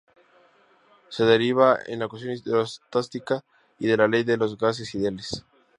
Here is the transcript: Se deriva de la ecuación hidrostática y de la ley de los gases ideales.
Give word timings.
Se 1.09 1.25
deriva 1.25 1.75
de 1.77 1.95
la 1.95 2.05
ecuación 2.05 2.31
hidrostática 2.33 3.43
y 3.77 3.85
de 3.85 3.97
la 3.97 4.07
ley 4.07 4.23
de 4.23 4.35
los 4.35 4.57
gases 4.57 4.95
ideales. 4.95 5.45